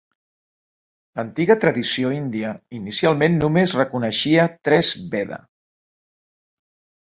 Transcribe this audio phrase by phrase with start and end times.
[1.19, 5.39] L'antiga tradició índia inicialment només reconeixia tres Veda.